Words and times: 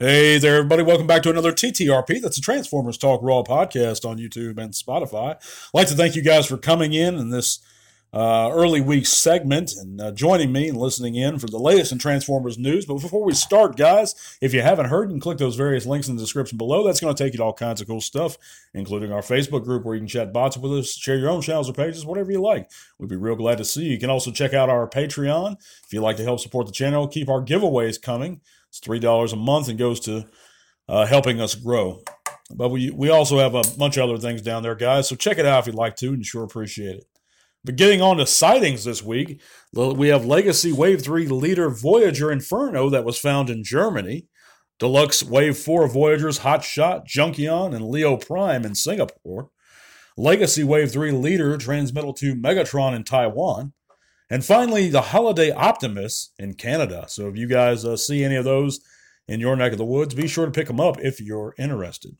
Hey 0.00 0.38
there, 0.38 0.58
everybody. 0.58 0.84
Welcome 0.84 1.08
back 1.08 1.24
to 1.24 1.30
another 1.30 1.50
TTRP. 1.50 2.20
That's 2.22 2.38
a 2.38 2.40
Transformers 2.40 2.96
Talk 2.96 3.20
Raw 3.20 3.42
podcast 3.42 4.08
on 4.08 4.16
YouTube 4.16 4.56
and 4.56 4.72
Spotify. 4.72 5.30
I'd 5.34 5.40
like 5.74 5.88
to 5.88 5.96
thank 5.96 6.14
you 6.14 6.22
guys 6.22 6.46
for 6.46 6.56
coming 6.56 6.92
in 6.92 7.16
and 7.16 7.32
this 7.32 7.58
uh, 8.12 8.50
early 8.52 8.80
week 8.80 9.06
segment 9.06 9.72
and 9.78 10.00
uh, 10.00 10.10
joining 10.12 10.50
me 10.50 10.68
and 10.68 10.78
listening 10.78 11.14
in 11.14 11.38
for 11.38 11.46
the 11.46 11.58
latest 11.58 11.92
in 11.92 11.98
Transformers 11.98 12.56
news. 12.56 12.86
But 12.86 13.00
before 13.00 13.22
we 13.22 13.34
start, 13.34 13.76
guys, 13.76 14.14
if 14.40 14.54
you 14.54 14.62
haven't 14.62 14.86
heard, 14.86 15.10
you 15.10 15.14
can 15.14 15.20
click 15.20 15.38
those 15.38 15.56
various 15.56 15.84
links 15.84 16.08
in 16.08 16.16
the 16.16 16.22
description 16.22 16.56
below. 16.56 16.84
That's 16.84 17.00
going 17.00 17.14
to 17.14 17.22
take 17.22 17.34
you 17.34 17.38
to 17.38 17.44
all 17.44 17.52
kinds 17.52 17.80
of 17.80 17.86
cool 17.86 18.00
stuff, 18.00 18.38
including 18.72 19.12
our 19.12 19.20
Facebook 19.20 19.64
group 19.64 19.84
where 19.84 19.94
you 19.94 20.00
can 20.00 20.08
chat 20.08 20.32
bots 20.32 20.56
with 20.56 20.72
us, 20.72 20.96
share 20.96 21.18
your 21.18 21.28
own 21.28 21.42
channels 21.42 21.68
or 21.68 21.74
pages, 21.74 22.06
whatever 22.06 22.32
you 22.32 22.40
like. 22.40 22.70
We'd 22.98 23.10
be 23.10 23.16
real 23.16 23.36
glad 23.36 23.58
to 23.58 23.64
see 23.64 23.84
you. 23.84 23.92
You 23.92 23.98
can 23.98 24.10
also 24.10 24.30
check 24.30 24.54
out 24.54 24.70
our 24.70 24.88
Patreon 24.88 25.56
if 25.84 25.92
you'd 25.92 26.00
like 26.00 26.16
to 26.16 26.24
help 26.24 26.40
support 26.40 26.66
the 26.66 26.72
channel. 26.72 27.06
Keep 27.08 27.28
our 27.28 27.42
giveaways 27.42 28.00
coming. 28.00 28.40
It's 28.70 28.80
three 28.80 28.98
dollars 28.98 29.32
a 29.32 29.36
month 29.36 29.68
and 29.68 29.78
goes 29.78 30.00
to 30.00 30.26
uh, 30.88 31.06
helping 31.06 31.40
us 31.40 31.54
grow. 31.54 32.02
But 32.54 32.70
we 32.70 32.90
we 32.90 33.10
also 33.10 33.38
have 33.38 33.54
a 33.54 33.62
bunch 33.76 33.98
of 33.98 34.08
other 34.08 34.18
things 34.18 34.40
down 34.40 34.62
there, 34.62 34.74
guys. 34.74 35.08
So 35.08 35.16
check 35.16 35.38
it 35.38 35.44
out 35.44 35.60
if 35.60 35.66
you'd 35.66 35.74
like 35.74 35.96
to, 35.96 36.08
and 36.08 36.24
sure 36.24 36.44
appreciate 36.44 36.96
it. 36.96 37.06
But 37.64 37.76
getting 37.76 38.00
on 38.00 38.16
to 38.18 38.26
sightings 38.26 38.84
this 38.84 39.02
week, 39.02 39.40
we 39.72 40.08
have 40.08 40.24
Legacy 40.24 40.72
Wave 40.72 41.02
3 41.02 41.26
leader 41.26 41.68
Voyager 41.70 42.30
Inferno 42.30 42.88
that 42.90 43.04
was 43.04 43.18
found 43.18 43.50
in 43.50 43.64
Germany. 43.64 44.26
Deluxe 44.78 45.24
Wave 45.24 45.58
4 45.58 45.88
Voyagers 45.88 46.38
Hot 46.38 46.62
Shot, 46.62 47.06
Junkion, 47.06 47.74
and 47.74 47.88
Leo 47.88 48.16
Prime 48.16 48.64
in 48.64 48.74
Singapore. 48.74 49.50
Legacy 50.16 50.62
Wave 50.62 50.92
3 50.92 51.10
leader 51.12 51.56
Transmetal 51.58 52.16
2 52.16 52.36
Megatron 52.36 52.94
in 52.94 53.04
Taiwan. 53.04 53.72
And 54.30 54.44
finally, 54.44 54.88
the 54.88 55.00
Holiday 55.00 55.50
Optimus 55.50 56.32
in 56.38 56.54
Canada. 56.54 57.06
So 57.08 57.28
if 57.28 57.36
you 57.36 57.48
guys 57.48 57.84
uh, 57.84 57.96
see 57.96 58.22
any 58.22 58.36
of 58.36 58.44
those 58.44 58.80
in 59.26 59.40
your 59.40 59.56
neck 59.56 59.72
of 59.72 59.78
the 59.78 59.84
woods, 59.84 60.14
be 60.14 60.28
sure 60.28 60.44
to 60.44 60.52
pick 60.52 60.66
them 60.66 60.80
up 60.80 60.98
if 61.00 61.20
you're 61.20 61.54
interested. 61.58 62.16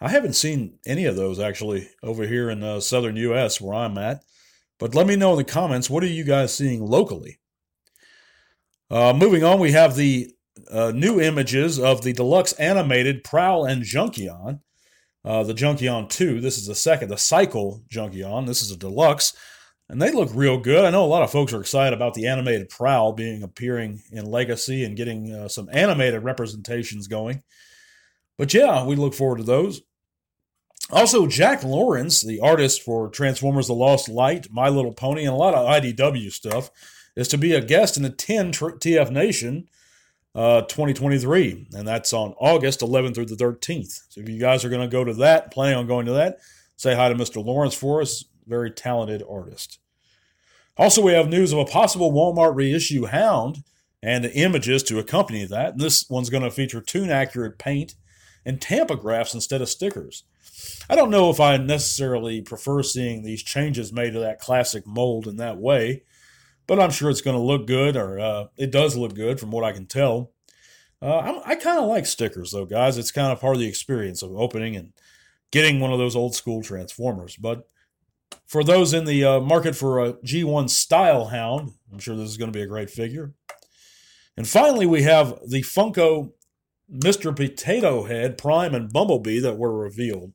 I 0.00 0.08
haven't 0.08 0.34
seen 0.34 0.78
any 0.86 1.04
of 1.04 1.16
those 1.16 1.38
actually 1.38 1.88
over 2.02 2.26
here 2.26 2.50
in 2.50 2.60
the 2.60 2.80
southern 2.80 3.16
U.S. 3.16 3.60
where 3.60 3.74
I'm 3.74 3.96
at. 3.98 4.22
But 4.78 4.94
let 4.94 5.06
me 5.06 5.16
know 5.16 5.32
in 5.32 5.38
the 5.38 5.44
comments 5.44 5.88
what 5.88 6.02
are 6.02 6.08
you 6.08 6.24
guys 6.24 6.54
seeing 6.54 6.84
locally? 6.84 7.38
Uh, 8.90 9.12
moving 9.12 9.44
on, 9.44 9.60
we 9.60 9.72
have 9.72 9.96
the 9.96 10.30
uh, 10.70 10.92
new 10.94 11.20
images 11.20 11.78
of 11.78 12.02
the 12.02 12.12
deluxe 12.12 12.52
animated 12.54 13.24
Prowl 13.24 13.64
and 13.64 13.82
Junkion. 13.82 14.60
Uh, 15.24 15.42
the 15.42 15.54
Junkion 15.54 16.08
2, 16.10 16.40
this 16.40 16.58
is 16.58 16.66
the 16.66 16.74
second, 16.74 17.08
the 17.08 17.16
Cycle 17.16 17.82
Junkion. 17.88 18.46
This 18.46 18.62
is 18.62 18.70
a 18.70 18.76
deluxe 18.76 19.34
and 19.88 20.00
they 20.00 20.10
look 20.10 20.30
real 20.34 20.58
good. 20.58 20.84
I 20.84 20.90
know 20.90 21.04
a 21.04 21.06
lot 21.06 21.22
of 21.22 21.30
folks 21.30 21.52
are 21.52 21.60
excited 21.60 21.94
about 21.94 22.14
the 22.14 22.26
animated 22.26 22.68
Prowl 22.68 23.12
being 23.12 23.42
appearing 23.42 24.02
in 24.10 24.24
Legacy 24.24 24.84
and 24.84 24.96
getting 24.96 25.32
uh, 25.32 25.48
some 25.48 25.68
animated 25.72 26.24
representations 26.24 27.06
going. 27.06 27.42
But 28.36 28.52
yeah, 28.54 28.84
we 28.84 28.96
look 28.96 29.14
forward 29.14 29.38
to 29.38 29.44
those. 29.44 29.82
Also, 30.90 31.26
Jack 31.26 31.64
Lawrence, 31.64 32.22
the 32.22 32.40
artist 32.40 32.82
for 32.82 33.08
Transformers: 33.08 33.66
The 33.66 33.74
Lost 33.74 34.08
Light, 34.08 34.48
My 34.50 34.68
Little 34.68 34.92
Pony, 34.92 35.24
and 35.24 35.32
a 35.32 35.36
lot 35.36 35.54
of 35.54 35.66
IDW 35.66 36.30
stuff, 36.30 36.70
is 37.16 37.28
to 37.28 37.38
be 37.38 37.54
a 37.54 37.64
guest 37.64 37.96
in 37.96 38.02
the 38.02 38.10
10 38.10 38.52
TF 38.52 39.10
Nation 39.10 39.68
uh, 40.34 40.62
2023, 40.62 41.68
and 41.74 41.86
that's 41.86 42.12
on 42.12 42.34
August 42.38 42.80
11th 42.80 43.14
through 43.14 43.26
the 43.26 43.36
13th. 43.36 44.02
So 44.08 44.20
if 44.20 44.28
you 44.28 44.38
guys 44.38 44.64
are 44.64 44.68
going 44.68 44.82
to 44.82 44.88
go 44.88 45.04
to 45.04 45.14
that, 45.14 45.52
planning 45.52 45.78
on 45.78 45.86
going 45.86 46.06
to 46.06 46.12
that, 46.12 46.38
say 46.76 46.94
hi 46.94 47.08
to 47.08 47.14
Mr. 47.14 47.44
Lawrence 47.44 47.74
for 47.74 48.02
us 48.02 48.24
very 48.46 48.70
talented 48.70 49.22
artist. 49.28 49.78
Also, 50.76 51.00
we 51.00 51.12
have 51.12 51.28
news 51.28 51.52
of 51.52 51.58
a 51.60 51.64
possible 51.64 52.12
Walmart 52.12 52.56
reissue 52.56 53.06
Hound 53.06 53.62
and 54.02 54.24
the 54.24 54.34
images 54.34 54.82
to 54.84 54.98
accompany 54.98 55.44
that. 55.46 55.72
And 55.72 55.80
this 55.80 56.10
one's 56.10 56.30
going 56.30 56.42
to 56.42 56.50
feature 56.50 56.80
toon 56.80 57.10
accurate 57.10 57.58
paint 57.58 57.94
and 58.44 58.60
tampographs 58.60 59.34
instead 59.34 59.62
of 59.62 59.68
stickers. 59.68 60.24
I 60.88 60.96
don't 60.96 61.10
know 61.10 61.30
if 61.30 61.40
I 61.40 61.56
necessarily 61.56 62.40
prefer 62.40 62.82
seeing 62.82 63.22
these 63.22 63.42
changes 63.42 63.92
made 63.92 64.12
to 64.12 64.20
that 64.20 64.38
classic 64.38 64.86
mold 64.86 65.26
in 65.26 65.36
that 65.36 65.58
way, 65.58 66.02
but 66.66 66.80
I'm 66.80 66.90
sure 66.90 67.10
it's 67.10 67.20
going 67.20 67.36
to 67.36 67.42
look 67.42 67.66
good, 67.66 67.96
or 67.96 68.18
uh, 68.18 68.46
it 68.56 68.70
does 68.70 68.96
look 68.96 69.14
good 69.14 69.40
from 69.40 69.50
what 69.50 69.64
I 69.64 69.72
can 69.72 69.86
tell. 69.86 70.32
Uh, 71.02 71.40
i 71.44 71.54
kind 71.56 71.78
of 71.78 71.86
like 71.86 72.06
stickers, 72.06 72.52
though, 72.52 72.64
guys. 72.64 72.96
It's 72.96 73.10
kind 73.10 73.30
of 73.30 73.40
part 73.40 73.56
of 73.56 73.60
the 73.60 73.68
experience 73.68 74.22
of 74.22 74.34
opening 74.34 74.74
and 74.76 74.92
getting 75.50 75.80
one 75.80 75.92
of 75.92 75.98
those 75.98 76.16
old 76.16 76.34
school 76.34 76.62
Transformers. 76.62 77.36
But 77.36 77.68
for 78.46 78.64
those 78.64 78.94
in 78.94 79.04
the 79.04 79.24
uh, 79.24 79.40
market 79.40 79.76
for 79.76 80.02
a 80.02 80.14
G1 80.14 80.70
style 80.70 81.26
hound, 81.26 81.72
I'm 81.92 81.98
sure 81.98 82.16
this 82.16 82.30
is 82.30 82.36
going 82.36 82.52
to 82.52 82.56
be 82.58 82.62
a 82.62 82.68
great 82.68 82.90
figure. 82.90 83.34
And 84.36 84.48
finally, 84.48 84.86
we 84.86 85.02
have 85.02 85.38
the 85.46 85.62
Funko 85.62 86.32
Mr. 86.92 87.34
Potato 87.34 88.04
Head, 88.04 88.38
Prime, 88.38 88.74
and 88.74 88.92
Bumblebee 88.92 89.40
that 89.40 89.58
were 89.58 89.76
revealed. 89.76 90.32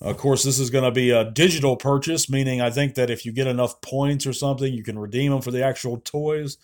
Of 0.00 0.18
course, 0.18 0.42
this 0.42 0.58
is 0.58 0.70
going 0.70 0.84
to 0.84 0.90
be 0.90 1.10
a 1.10 1.30
digital 1.30 1.76
purchase, 1.76 2.28
meaning 2.28 2.60
I 2.60 2.70
think 2.70 2.94
that 2.94 3.10
if 3.10 3.24
you 3.24 3.32
get 3.32 3.46
enough 3.46 3.80
points 3.80 4.26
or 4.26 4.32
something, 4.32 4.72
you 4.72 4.82
can 4.82 4.98
redeem 4.98 5.32
them 5.32 5.40
for 5.40 5.50
the 5.50 5.64
actual 5.64 5.98
toys. 5.98 6.58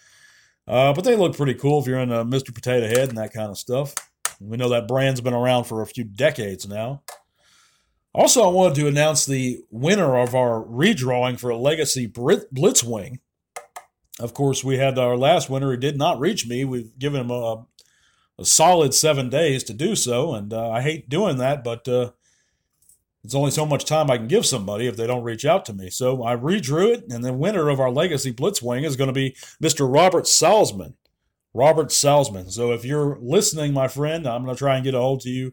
Uh, 0.69 0.93
but 0.93 1.05
they 1.05 1.17
look 1.17 1.37
pretty 1.37 1.55
cool 1.55 1.81
if 1.81 1.87
you're 1.87 1.99
into 1.99 2.25
Mr. 2.25 2.55
Potato 2.55 2.87
Head 2.87 3.09
and 3.09 3.19
that 3.19 3.33
kind 3.33 3.51
of 3.51 3.59
stuff. 3.59 3.95
We 4.39 4.57
know 4.57 4.69
that 4.69 4.89
brand's 4.89 5.21
been 5.21 5.35
around 5.35 5.65
for 5.65 5.83
a 5.83 5.87
few 5.87 6.05
decades 6.05 6.69
now. 6.69 7.03
Also, 8.15 8.43
I 8.45 8.49
wanted 8.49 8.75
to 8.75 8.89
announce 8.89 9.25
the 9.25 9.61
winner 9.71 10.19
of 10.19 10.35
our 10.35 10.63
redrawing 10.63 11.41
for 11.41 11.51
a 11.51 11.57
Legacy 11.57 12.07
Blitzwing. 12.07 13.19
Of 14.21 14.35
course, 14.35 14.63
we 14.63 14.77
had 14.77 14.99
our 14.99 15.17
last 15.17 15.49
winner 15.49 15.71
who 15.71 15.79
did 15.79 15.97
not 15.97 16.21
reach 16.21 16.47
me. 16.47 16.65
We've 16.65 16.97
given 16.99 17.23
him 17.23 17.31
a, 17.31 17.65
a 18.39 18.45
solid 18.45 18.95
seven 18.95 19.29
days 19.29 19.63
to 19.65 19.75
do 19.75 19.95
so, 19.95 20.35
and 20.35 20.53
uh, 20.53 20.71
I 20.71 20.83
hate 20.83 21.09
doing 21.09 21.37
that, 21.39 21.63
but 21.63 21.87
uh, 21.87 22.11
it's 23.25 23.35
only 23.35 23.51
so 23.51 23.65
much 23.65 23.85
time 23.85 24.11
I 24.11 24.17
can 24.17 24.27
give 24.27 24.47
somebody 24.47 24.87
if 24.87 24.97
they 24.97 25.07
don't 25.07 25.23
reach 25.23 25.45
out 25.45 25.65
to 25.67 25.73
me. 25.73 25.91
So 25.91 26.25
I 26.25 26.35
redrew 26.35 26.93
it, 26.93 27.05
and 27.11 27.25
the 27.25 27.33
winner 27.33 27.69
of 27.69 27.79
our 27.79 27.91
Legacy 27.91 28.33
Blitzwing 28.33 28.85
is 28.85 28.97
going 28.97 29.09
to 29.09 29.15
be 29.15 29.37
Mr. 29.63 29.93
Robert 29.93 30.25
Salzman. 30.25 30.95
Robert 31.55 31.89
Salzman. 31.89 32.51
So 32.51 32.73
if 32.73 32.85
you're 32.85 33.19
listening, 33.21 33.73
my 33.73 33.87
friend, 33.87 34.27
I'm 34.27 34.45
going 34.45 34.55
to 34.55 34.59
try 34.59 34.75
and 34.75 34.85
get 34.85 34.95
a 34.95 34.99
hold 34.99 35.21
to 35.21 35.31
you 35.31 35.53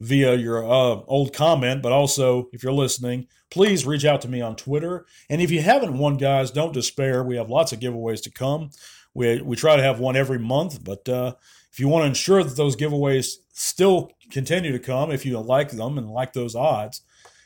via 0.00 0.34
your 0.34 0.64
uh, 0.64 1.02
old 1.06 1.34
comment, 1.34 1.82
but 1.82 1.92
also 1.92 2.48
if 2.52 2.62
you're 2.62 2.72
listening, 2.72 3.26
please 3.50 3.86
reach 3.86 4.04
out 4.04 4.20
to 4.22 4.28
me 4.28 4.40
on 4.40 4.56
Twitter. 4.56 5.06
And 5.28 5.42
if 5.42 5.50
you 5.50 5.60
haven't 5.60 5.98
won, 5.98 6.16
guys, 6.16 6.50
don't 6.50 6.72
despair. 6.72 7.22
We 7.22 7.36
have 7.36 7.50
lots 7.50 7.72
of 7.72 7.80
giveaways 7.80 8.22
to 8.22 8.30
come. 8.30 8.70
We, 9.14 9.42
we 9.42 9.56
try 9.56 9.76
to 9.76 9.82
have 9.82 9.98
one 9.98 10.16
every 10.16 10.38
month, 10.38 10.84
but 10.84 11.08
uh, 11.08 11.34
if 11.72 11.80
you 11.80 11.88
want 11.88 12.02
to 12.02 12.08
ensure 12.08 12.42
that 12.44 12.56
those 12.56 12.76
giveaways 12.76 13.34
still 13.52 14.10
continue 14.30 14.72
to 14.72 14.78
come, 14.78 15.10
if 15.10 15.26
you 15.26 15.38
like 15.40 15.70
them 15.70 15.98
and 15.98 16.10
like 16.10 16.32
those 16.32 16.54
odds, 16.54 17.02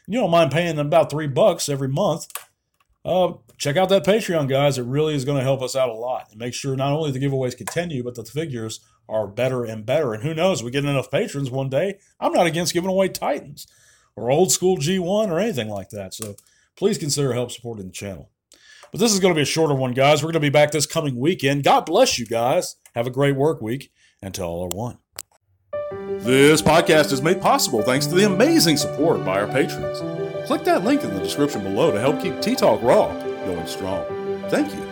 you 0.06 0.18
don't 0.18 0.30
mind 0.30 0.50
paying 0.50 0.76
them 0.76 0.86
about 0.86 1.10
three 1.10 1.28
bucks 1.28 1.68
every 1.68 1.88
month. 1.88 2.26
Uh, 3.04 3.34
check 3.58 3.76
out 3.76 3.88
that 3.88 4.04
Patreon, 4.04 4.48
guys. 4.48 4.78
It 4.78 4.84
really 4.84 5.14
is 5.14 5.24
going 5.24 5.38
to 5.38 5.44
help 5.44 5.62
us 5.62 5.74
out 5.74 5.88
a 5.88 5.94
lot 5.94 6.28
and 6.30 6.38
make 6.38 6.54
sure 6.54 6.76
not 6.76 6.92
only 6.92 7.10
the 7.10 7.18
giveaways 7.18 7.56
continue, 7.56 8.02
but 8.02 8.14
the 8.14 8.24
figures 8.24 8.80
are 9.08 9.26
better 9.26 9.64
and 9.64 9.84
better. 9.84 10.12
And 10.12 10.22
who 10.22 10.34
knows, 10.34 10.62
we 10.62 10.70
get 10.70 10.84
enough 10.84 11.10
patrons 11.10 11.50
one 11.50 11.68
day. 11.68 11.98
I'm 12.20 12.32
not 12.32 12.46
against 12.46 12.74
giving 12.74 12.90
away 12.90 13.08
Titans 13.08 13.66
or 14.16 14.30
old 14.30 14.52
school 14.52 14.76
G1 14.76 15.28
or 15.28 15.38
anything 15.38 15.68
like 15.68 15.90
that. 15.90 16.14
So 16.14 16.36
please 16.76 16.98
consider 16.98 17.32
help 17.32 17.50
supporting 17.50 17.86
the 17.86 17.92
channel. 17.92 18.31
But 18.92 19.00
this 19.00 19.12
is 19.12 19.20
going 19.20 19.34
to 19.34 19.38
be 19.38 19.42
a 19.42 19.46
shorter 19.46 19.74
one, 19.74 19.92
guys. 19.92 20.22
We're 20.22 20.28
going 20.28 20.34
to 20.34 20.40
be 20.40 20.50
back 20.50 20.70
this 20.70 20.86
coming 20.86 21.16
weekend. 21.16 21.64
God 21.64 21.86
bless 21.86 22.18
you 22.18 22.26
guys. 22.26 22.76
Have 22.94 23.06
a 23.06 23.10
great 23.10 23.34
work 23.34 23.62
week. 23.62 23.90
And 24.20 24.34
to 24.34 24.42
all 24.42 24.64
are 24.64 24.68
one. 24.68 24.98
This 26.20 26.62
podcast 26.62 27.10
is 27.10 27.22
made 27.22 27.40
possible 27.40 27.82
thanks 27.82 28.06
to 28.06 28.14
the 28.14 28.26
amazing 28.26 28.76
support 28.76 29.24
by 29.24 29.40
our 29.40 29.48
patrons. 29.48 29.98
Click 30.46 30.64
that 30.64 30.84
link 30.84 31.02
in 31.02 31.14
the 31.14 31.20
description 31.20 31.62
below 31.62 31.90
to 31.90 31.98
help 31.98 32.20
keep 32.20 32.40
T 32.40 32.54
Talk 32.54 32.82
Raw 32.82 33.08
going 33.46 33.66
strong. 33.66 34.04
Thank 34.48 34.72
you. 34.74 34.91